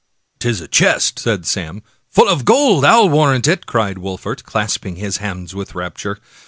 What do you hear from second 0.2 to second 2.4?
"'Tis a chest," said Sam. "Full